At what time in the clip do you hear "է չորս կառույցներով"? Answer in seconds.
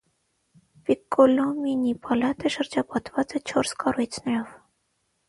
3.41-4.57